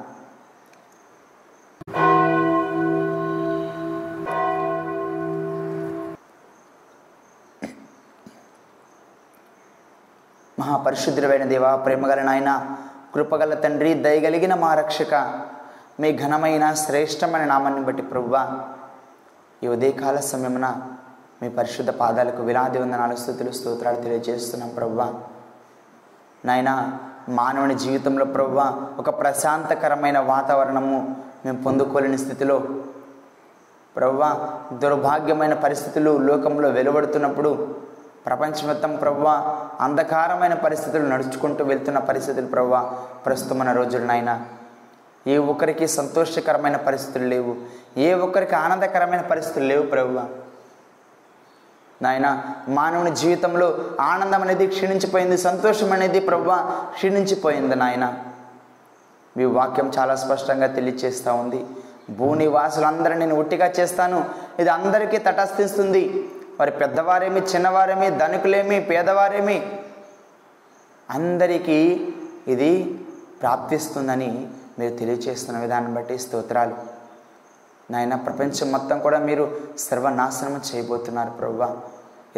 [10.60, 12.78] మహాపరిశుద్ధుడైన దేవ ప్రేమగల నాయన
[13.16, 15.14] కృపగల తండ్రి దయగలిగిన మా రక్షక
[16.00, 18.36] మీ ఘనమైన శ్రేష్టమైన నామాన్ని బట్టి ప్రభువ
[19.64, 20.68] ఈ ఉదయకాల సమయమున
[21.42, 25.02] మీ పరిశుద్ధ పాదాలకు విలాది వందనాలు స్థుతులు స్తోత్రాలు తెలియజేస్తున్నాం ప్రభువ.
[26.46, 26.72] నాయన
[27.30, 28.62] మానవుని జీవితంలో ప్రభువ
[29.00, 30.98] ఒక ప్రశాంతకరమైన వాతావరణము
[31.46, 32.58] మేము పొందుకోలేని స్థితిలో
[33.96, 34.32] ప్రవ్వా
[34.74, 37.54] దుర్భాగ్యమైన పరిస్థితులు లోకంలో వెలువడుతున్నప్పుడు
[38.26, 39.30] ప్రపంచమొత్తం ప్రభువ ప్రవ్వ
[39.82, 42.76] అంధకారమైన పరిస్థితులు నడుచుకుంటూ వెళ్తున్న పరిస్థితులు ప్రవ్వ
[43.26, 44.36] ప్రస్తుతమైన రోజులు నాయనా.
[45.28, 47.56] ఏ ఒక్కరికి సంతోషకరమైన పరిస్థితులు లేవు.
[47.98, 50.28] ఏ ఒక్కరికి ఆనందకరమైన పరిస్థితులు లేవు ప్రభువ.
[52.02, 56.52] నాయన మానవుని జీవితంలో ఆనందం అనేది క్షీణించిపోయింది సంతోషం అనేది ప్రభు
[56.94, 58.24] క్షీణించిపోయింది నాయన.
[59.38, 61.66] మీ వాక్యం చాలా స్పష్టంగా తెలియచేస్తూ ఉంది.
[62.10, 64.26] భూనివాసులందరూ నేను ఒట్టిగా చేస్తాను.
[64.60, 66.30] ఇది అందరికీ తటస్థిస్తుంది.
[66.60, 69.80] వారి పెద్దవారేమి చిన్నవారేమి ధనికులేమి పేదవారేమి?
[71.10, 72.08] అందరికీ
[72.48, 73.00] ఇది
[73.42, 74.48] ప్రాప్తిస్తుందని
[74.80, 76.76] మీరు తెలియచేస్తున్న విధానం బట్టి స్తోత్రాలు.
[77.92, 79.46] నాయన ప్రపంచం మొత్తం కూడా మీరు
[79.78, 81.64] సర్వనాశనం చేయబోతున్నారు ప్రభు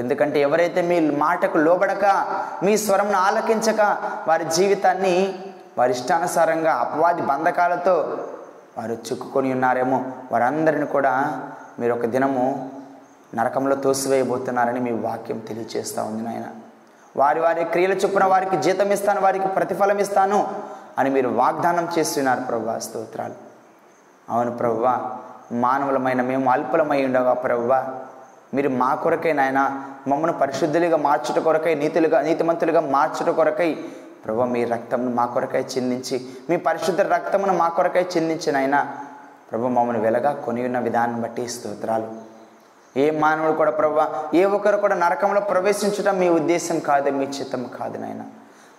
[0.02, 0.96] ఎందుకంటే ఎవరైతే మీ
[1.26, 2.06] మాటకు లోబడక
[2.66, 3.82] మీ స్వరంను ఆలకించక
[4.28, 5.16] వారి జీవితాన్ని
[5.78, 7.96] వారి ఇష్టానుసారంగా అపవాది బంధకాలతో
[8.78, 10.00] వారు చిక్కుకొని ఉన్నారేమో
[10.32, 11.14] వారందరిని కూడా
[11.80, 12.46] మీరు ఒక దినము
[13.36, 16.48] నరకంలో తోసివేయబోతున్నారని మీ వాక్యం తెలియచేస్తూ ఉంది నాయన.
[17.16, 20.40] వారి వారి క్రియల చొప్పున వారికి జీతం ఇస్తాను వారికి ప్రతిఫలం ఇస్తాను.
[21.00, 23.38] అని మీరు వాగ్దానం చేస్తున్నారు ప్రభు స్తోత్రాలు.
[24.34, 24.86] అవును ప్రవ్వ
[25.64, 27.74] మానవులమైన మేము అల్పులమై ఉండగా ప్రవ్వ
[28.56, 29.62] మీరు మా కొరకై నాయన
[30.10, 33.70] మమ్మల్ని పరిశుద్ధులుగా మార్చుట కొరకై నీతులుగా నీతిమంతులుగా మార్చుట కొరకై
[34.26, 36.18] ప్రభు మీ రక్తమును మా కొరకై చిందించి
[36.50, 38.80] మీ పరిశుద్ధ రక్తమును మా కొరకై చిందించినైనా
[39.50, 42.08] ప్రభు మమ్మల్ని వెలగా కొని ఉన్న విధానం బట్టి స్తోత్రాలు.
[42.96, 44.00] ఏ మానవుడు కూడా ప్రభు
[44.40, 48.24] ఏ ఒక్కరు కూడా నరకంలో ప్రవేశించడం మీ ఉద్దేశం కాదు మీ చిత్తం కాదు నాయన.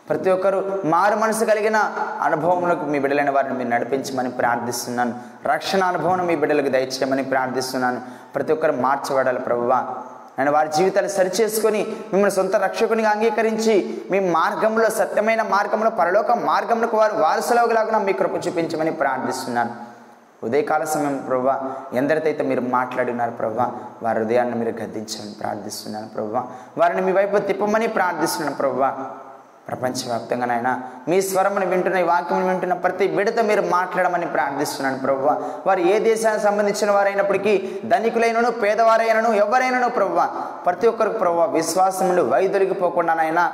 [0.09, 5.15] ప్రతి ఒక్కరు మారు మనసు కలిగిన అనుభవములకు మీ బిడ్డలైన వారిని మీరు నడిపించమని ప్రార్థిస్తున్నాను.
[5.49, 8.01] రక్షణ అనుభవం మీ బిడ్డలకు దయచేయమని ప్రార్థిస్తున్నాను.
[8.35, 9.95] ప్రతి ఒక్కరు మార్చబడాలి ప్రభువా.
[10.39, 11.81] నేను వారి జీవితాలు సరిచేసుకొని
[12.13, 18.93] మిమ్మల్ని సొంత రక్షకునిగా అంగీకరించి మీ మార్గంలో సత్యమైన మార్గంలో పరలోక మార్గంలో వారు వారసులవలాగా మీ కృప చూపించమని
[18.93, 19.71] ప్రార్థిస్తున్నాను.
[20.45, 26.47] ఉదయకాల సమయం ప్రభా ఎందరితో మీరు మాట్లాడినారు ప్రభా వారి హృదయాన్ని మీరు గద్దించమని ప్రార్థిస్తున్నాను ప్రభా
[26.79, 29.11] వారిని మీ వైపు తిప్పమని ప్రార్థిస్తున్నాను ప్రభా
[29.69, 30.71] ప్రపంచవ్యాప్తంగా నాయన
[31.09, 35.25] మీ స్వరమును వింటున్న ఈ వాక్యమును వింటున్న ప్రతి బిడత మీరు మాట్లాడమని ప్రార్థిస్తున్నాను ప్రభు
[35.67, 40.21] వారు ఏ దేశానికి సంబంధించిన వారైనప్పటికీ ధనికులైనను పేదవారైనను ఎవరైనను ప్రభు
[40.67, 43.45] ప్రతి ఒక్కరికి ప్రభు విశ్వాసం నుండి వైదొలిగిపోకుండానైనా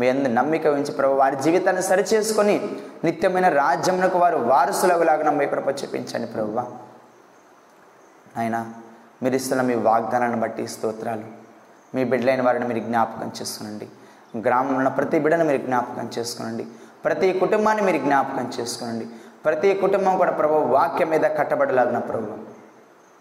[0.00, 2.56] మీ అందరి నమ్మిక ఉంచి ప్రభు వారి జీవితాన్ని సరిచేసుకొని
[3.04, 6.56] నిత్యమైన రాజ్యమునకు వారు వారసులగులాగా మీ కృప చూపించండి ప్రభు
[8.36, 8.56] నాయన
[9.22, 11.26] మీరు ఇస్తున్న మీ వాగ్దానాన్ని బట్టి స్తోత్రాలు.
[11.94, 13.86] మీ బిడ్డలైన వారిని మీరు జ్ఞాపకం చేస్తునండి
[14.40, 16.66] గ్రామంలో ఉన్న ప్రతి బిడ్డను మీరు జ్ఞాపకం చేసుకోండి
[17.04, 19.06] ప్రతి కుటుంబాన్ని మీరు జ్ఞాపకం చేసుకునండి.
[19.44, 22.32] ప్రతి కుటుంబం కూడా ప్రభు వాక్యం మీద కట్టబడలాగిన ప్రభు.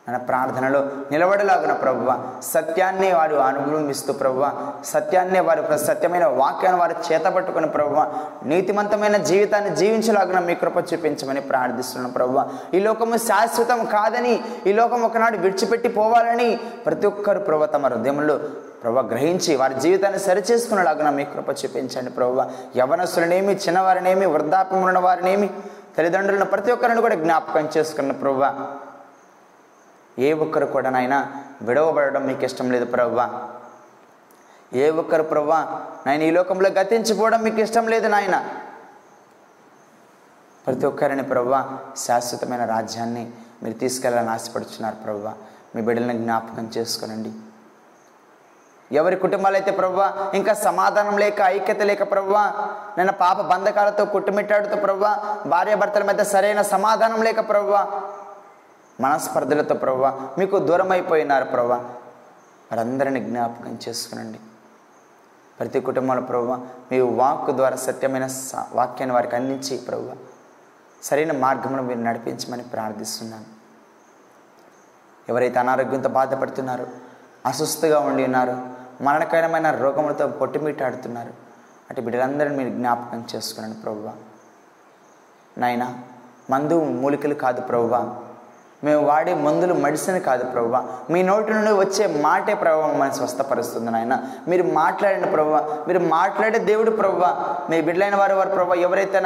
[0.10, 4.51] మన ప్రార్థనలో నిలబడలాగిన ప్రభువ సత్యాన్ని వారు అనుభవిస్తూ ప్రభువ
[4.86, 8.12] సత్యాన్ని వారు సత్యమైన వాక్యాన్ని వారు చేతపట్టుకుని ప్రభువ
[8.45, 15.38] నీతిమంతమైన జీవితాన్ని జీవించలాగిన మీ కృప చూపించమని ప్రార్థిస్తున్నాను ప్రభువ ఈ లోకము శాశ్వతం కాదని ఈ లోకం ఒకనాడు
[15.38, 18.39] విడిచిపెట్టి పోవాలని ప్రతి ఒక్కరు ప్రభు తమ హృదయంలో
[18.82, 22.42] ప్రభు గ్రహించి వారి జీవితాన్ని సరిచేసుకునేలాగా మీ కృప చూపించండి ప్రభు.
[22.80, 25.48] యవనస్తులనేమి చిన్నవారినేమి వృద్ధాప్యం ఉన్న వారినేమి
[25.98, 28.44] తల్లిదండ్రులను ప్రతి ఒక్కరిని కూడా జ్ఞాపకం చేసుకున్న ప్రభు.
[30.26, 31.16] ఏ ఒక్కరు కూడా నాయన
[31.68, 33.18] విడవబడడం మీకు ఇష్టం లేదు ప్రభు.
[34.84, 35.52] ఏ ఒక్కరు ప్రభు
[36.06, 38.38] నాయన ఈ లోకంలో గతించిపోవడం మీకు ఇష్టం లేదు నాయన.
[40.68, 41.60] ప్రతి ఒక్కరిని ప్రవ్వా
[42.06, 43.26] శాశ్వతమైన రాజ్యాన్ని
[43.64, 45.34] మీరు తీసుకెళ్ళాలని ఆశపడుచున్నారు ప్రవ్వా
[45.76, 47.32] మీ బిడ్డలను జ్ఞాపకం చేసుకోనండి.
[48.91, 52.43] ఎవరి కుటుంబాలు అయితే ప్రవ్వా ఇంకా సమాధానం లేక ఐక్యత లేక ప్రవ్వా
[52.98, 55.12] నేను పాప బంధకాలతో కుట్టుమిట్టాడుతూ ప్రవ్వా
[55.45, 57.82] భార్యాభర్తల మధ్య సరైన సమాధానం లేక ప్రవ్వా
[59.02, 61.78] మనస్పర్ధలతో ప్రవ్వా మీకు దూరం అయిపోయినారు ప్రవ్వా
[62.71, 64.39] వారందరిని జ్ఞాపకం చేసుకునండి.
[65.60, 66.56] ప్రతి కుటుంబంలో ప్రభు
[66.91, 68.28] మీ వాక్ ద్వారా సత్యమైన
[68.74, 70.15] వాక్యాన్ని వారికి అందించి ప్రభు
[71.04, 73.45] సరైన మార్గంలో మీరు నడిపించమని ప్రార్థిస్తున్నాను.
[75.30, 76.88] ఎవరైతే అనారోగ్యంతో బాధపడుతున్నారో
[77.46, 78.58] అస్వస్థగా ఉండి ఉన్నారు.
[79.02, 81.30] మరణకరమైన రోగములతో పొట్టిమిట్టాడుతున్నారు
[81.90, 84.12] అటు బిడ్డలందరినీ మీరు జ్ఞాపకం చేసుకున్నాను ప్రభువ.
[85.58, 85.94] నాయన
[86.50, 88.16] మందు మూలికలు కాదు ప్రభువ.
[88.84, 90.88] మేము వాడే మందులు మెడిసిన్ కాదు ప్రభువ.
[91.10, 94.24] మీ నోటి నుండి వచ్చే మాటే ప్రభావ మమ్మల్ని స్వస్థపరుస్తుంది నాయన.
[94.48, 95.60] మీరు మాట్లాడిన ప్రభువా.
[95.88, 97.58] మీరు మాట్లాడే దేవుడు ప్రభువా.
[97.70, 99.20] మీ బిడ్డలైన వారు వారు ప్రభు ఎవరైతే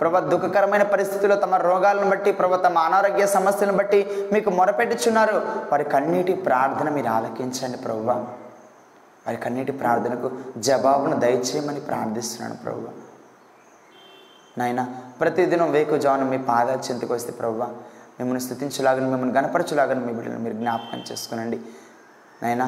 [0.00, 5.36] ప్రభా దుఃఖకరమైన పరిస్థితుల్లో తమ రోగాలను బట్టి ప్రభా తమ అనారోగ్య సమస్యలను బట్టి మీకు మొరపెట్టుచున్నారు.
[5.72, 8.04] వారి కన్నీటి ప్రార్థన మీరు ఆలకించండి ప్రభు.
[9.26, 12.88] వారి కన్నీటి ప్రార్థనకు జవాబును దయచేయమని ప్రార్థిస్తున్నాను ప్రభు.
[14.58, 14.82] నాయన
[15.20, 17.58] ప్రతిదినం వేకు జాను మీ పాదాల చింతకు వస్తే ప్రభు
[18.20, 21.60] మిమ్మల్ని స్థుతించలాగని మిమ్మల్ని గణపరచులాగని మీ బిడ్డను మీరు జ్ఞాపకం చేసుకునండి.
[22.42, 22.66] నైనా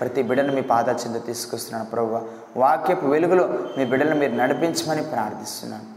[0.00, 2.20] ప్రతి బిడ్డను మీ పాదాల చింత తీసుకొస్తున్నాను ప్రభు.
[2.56, 5.91] వాక్యపు వెలుగులో మీ బిడ్డలను మీరు నడిపించమని ప్రార్థిస్తున్నాను.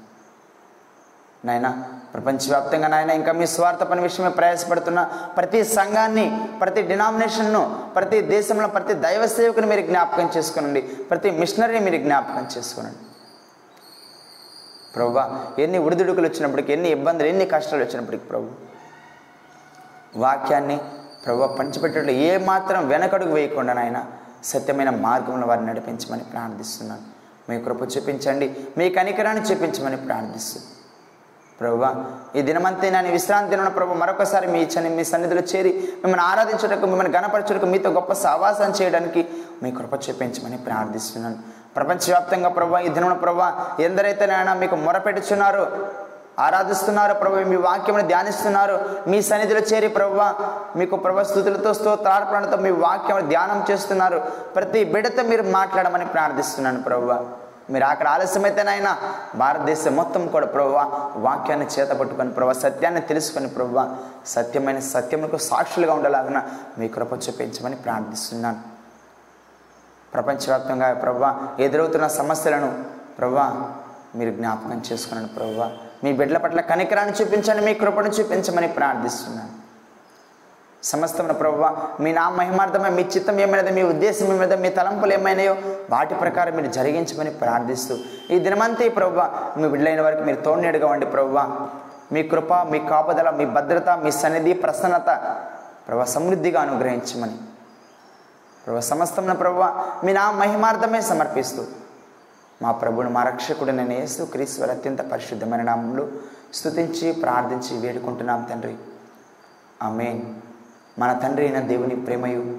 [1.45, 1.69] నాయన
[2.13, 5.01] ప్రపంచవ్యాప్తంగా నాయన ఇంకా మీ స్వార్థ పని విషయమే ప్రయాసపడుతున్న
[5.37, 6.25] ప్రతి సంఘాన్ని
[6.61, 7.61] ప్రతి డినామినేషన్ను
[7.95, 10.81] ప్రతి దేశంలో ప్రతి దైవ సేవకుని మీరు జ్ఞాపకం చేసుకునండి.
[10.81, 13.03] ప్రతి మిషనరీని మీరు జ్ఞాపకం చేసుకునండి.
[14.95, 15.19] ప్రభు
[15.61, 18.47] ఎన్ని ఉడిదుడుకులు వచ్చినప్పటికీ ఎన్ని ఇబ్బందులు ఎన్ని కష్టాలు వచ్చినప్పటికీ ప్రభు
[20.15, 20.77] వాక్యాన్ని
[21.25, 23.99] ప్రభు పంచిపెట్టడంలో ఏ మాత్రం వెనకడుగు వేయకుండా నాయన
[24.43, 27.05] సత్యమైన మార్గంలో వారిని నడిపించమని ప్రార్థిస్తున్నాను.
[27.49, 30.84] మీ కృప చూపించండి మీ కనికరాన్ని చూపించమని ప్రార్థిస్తున్నాను.
[31.59, 31.89] ప్రభువా
[32.37, 37.11] ఈ దినమంతే నేను విశ్రాంతి ఉన్న ప్రభు మరొకసారి మీ ఇచ్చని మీ సన్నిధిలో చేరి మిమ్మల్ని ఆరాధించడానికి మిమ్మల్ని
[37.17, 39.21] గణపరచుటకు మీతో గొప్ప సావాసం చేయడానికి
[39.63, 41.37] మీ కృప చూపించమని ప్రార్థిస్తున్నాను.
[41.77, 43.41] ప్రపంచవ్యాప్తంగా ప్రభు ఈ దినమున ప్రభు
[43.87, 45.63] ఎందరైతే నాయన మీకు మొరపెట్టుచున్నారో
[46.45, 48.75] ఆరాధిస్తున్నారు ప్రభు మీ వాక్యమును ధ్యానిస్తున్నారు
[49.11, 50.17] మీ సన్నిధిలో చేరి ప్రభు
[50.79, 54.19] మీకు ప్రభస్థుతులతో స్తోత్రార్పణతో మీ వాక్యం ధ్యానం చేస్తున్నారు.
[54.55, 57.07] ప్రతి బిడత మీరు మాట్లాడమని ప్రార్థిస్తున్నాను ప్రభు.
[57.73, 58.89] మీరు అక్కడ ఆలస్యమైతే నాయన
[59.41, 60.73] భారతదేశం మొత్తం కూడా ప్రభు
[61.27, 63.75] వాక్యాన్ని చేతపట్టుకొని ప్రభు సత్యాన్ని తెలుసుకొని ప్రభు
[64.33, 66.41] సత్యమైన సత్యములకు సాక్షులుగా ఉండేలాగిన
[66.79, 68.61] మీ కృప చూపించమని ప్రార్థిస్తున్నాను.
[70.13, 71.25] ప్రపంచవ్యాప్తంగా ప్రభు
[71.65, 72.69] ఎదురవుతున్న సమస్యలను
[73.17, 73.47] ప్రభా
[74.19, 75.59] మీరు జ్ఞాపకం చేసుకున్నాను ప్రభు
[76.03, 79.53] మీ బిడ్డల పట్ల కనికరాన్ని చూపించండి మీ కృపను చూపించమని ప్రార్థిస్తున్నాను.
[80.91, 81.61] సమస్తమైన ప్రభు
[82.03, 85.55] మీ నా మహిమార్థమే మీ చిత్తం ఏమైనది మీ ఉద్దేశం ఏమైనదో మీ తలంపులు ఏమైనాయో
[85.93, 87.95] వాటి ప్రకారం మీరు జరిగించమని ప్రార్థిస్తూ
[88.33, 89.19] ఈ దినమంతే ప్రభు
[89.59, 91.33] మీ విడులైన వారికి మీరు తోడేడుగా ఉండి ప్రభు
[92.13, 95.09] మీ కృప మీ కాపుదల మీ భద్రత మీ సన్నిధి ప్రసన్నత
[95.87, 97.37] ప్రభు సమృద్ధిగా అనుగ్రహించమని.
[98.65, 99.59] ప్రభు సమస్తమైన ప్రభు
[100.05, 101.63] మీ నా మహిమార్థమే సమర్పిస్తూ
[102.63, 106.05] మా ప్రభుని మా రక్షకుడిని నేను యేసు క్రీశ్వర అత్యంత పరిశుద్ధమైన నామంలో
[106.57, 108.75] స్థుతించి ప్రార్థించి వేడుకుంటున్నాం తండ్రి.
[109.87, 110.21] ఆమేన్.
[110.99, 112.57] మన తండ్రి అయిన దేవుని ప్రేమయు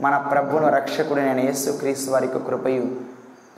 [0.00, 3.00] మన ప్రభును రక్షకుడైన యేసు క్రీస్తు వారి యొక్క కృపయు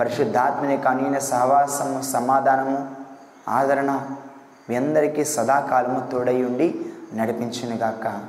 [0.01, 2.97] పరిశుద్ధాత్మని కానీన సహవాసము సమాధానము
[3.49, 4.01] ఆదరణ
[4.71, 8.23] మీ అందరికీ సదాకాలము తోడై ఉండి నడిపించునుగాక.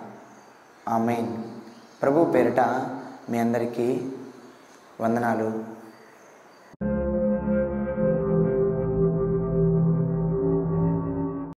[0.89, 1.38] ఆమెన్.
[2.01, 2.60] ప్రభు పేరిట
[3.29, 4.12] మీ అందరికీ
[5.01, 5.75] వందనాలు.